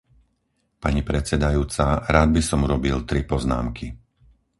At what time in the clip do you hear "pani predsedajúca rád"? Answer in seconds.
0.83-2.29